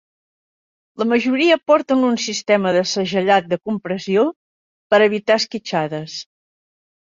[1.01, 4.25] La majoria porten un sistema de segellat de compressió
[4.95, 6.19] per evitar esquitxades.